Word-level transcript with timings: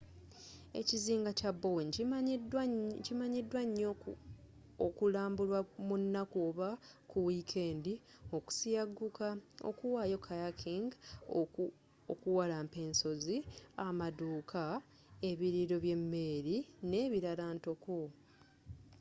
ekizinga 0.79 1.31
kya 1.39 1.51
bowen 1.61 1.89
kimanyidwa 3.07 3.61
nyoo 3.77 3.95
okulambulwa 4.85 5.59
munaku 5.87 6.37
oba 6.49 6.69
ku 7.09 7.17
wiikendi 7.25 7.93
okusiyagguka 8.37 9.27
okuwayo 9.69 10.17
kayaking 10.25 10.87
okuwalampa 12.11 12.77
ensozi 12.87 13.37
amaduuka 13.87 14.61
ebiriiro 15.29 15.75
by'emmere 15.83 16.55
nebirala 16.89 17.45
ntoko 17.55 17.95